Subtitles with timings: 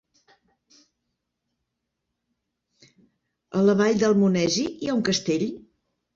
[3.59, 5.47] A la Vall d'Almonesir hi ha un castell?